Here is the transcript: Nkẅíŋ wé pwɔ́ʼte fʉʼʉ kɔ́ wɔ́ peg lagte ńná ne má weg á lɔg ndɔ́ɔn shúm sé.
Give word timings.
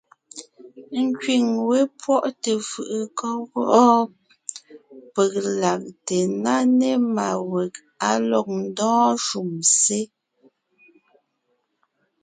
Nkẅíŋ 1.03 1.43
wé 1.67 1.79
pwɔ́ʼte 1.99 2.51
fʉʼʉ 2.69 2.99
kɔ́ 3.17 3.33
wɔ́ 3.51 3.89
peg 5.13 5.33
lagte 5.61 6.17
ńná 6.31 6.55
ne 6.79 6.89
má 7.15 7.27
weg 7.51 7.73
á 8.07 8.11
lɔg 8.29 8.47
ndɔ́ɔn 8.63 9.13
shúm 9.25 9.51
sé. 9.79 10.01